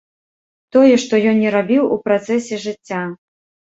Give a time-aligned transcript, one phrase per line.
[0.77, 3.09] Тое, што ён не рабіў у працэсе жыцця.